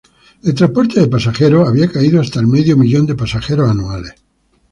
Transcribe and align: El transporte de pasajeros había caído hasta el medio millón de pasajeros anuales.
El 0.41 0.55
transporte 0.55 0.99
de 0.99 1.05
pasajeros 1.05 1.69
había 1.69 1.87
caído 1.91 2.19
hasta 2.21 2.39
el 2.39 2.47
medio 2.47 2.75
millón 2.75 3.05
de 3.05 3.13
pasajeros 3.13 3.69
anuales. 3.69 4.15